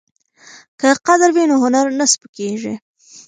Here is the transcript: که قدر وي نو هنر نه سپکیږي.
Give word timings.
که 0.79 0.89
قدر 1.07 1.29
وي 1.35 1.43
نو 1.49 1.55
هنر 1.63 1.85
نه 1.99 2.05
سپکیږي. 2.11 2.73